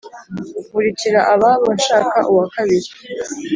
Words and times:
nkurikira 0.67 1.19
ababo 1.33 1.67
nshaka 1.79 2.19
uwa 2.31 2.45
kabiri 2.55 2.89